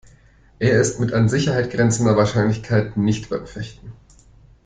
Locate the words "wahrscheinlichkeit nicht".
2.17-3.29